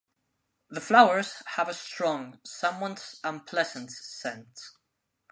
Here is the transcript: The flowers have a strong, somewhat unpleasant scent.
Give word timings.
The 0.71 0.81
flowers 0.81 1.43
have 1.57 1.69
a 1.69 1.75
strong, 1.75 2.39
somewhat 2.43 3.13
unpleasant 3.23 3.91
scent. 3.91 4.59